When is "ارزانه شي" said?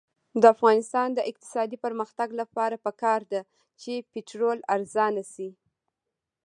4.75-5.49